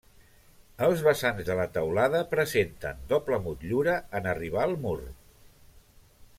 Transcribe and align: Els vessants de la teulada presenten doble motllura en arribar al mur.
Els 0.85 1.03
vessants 1.07 1.45
de 1.49 1.57
la 1.59 1.65
teulada 1.75 2.23
presenten 2.33 3.05
doble 3.13 3.39
motllura 3.47 4.01
en 4.21 4.33
arribar 4.35 4.67
al 4.67 4.77
mur. 4.87 4.99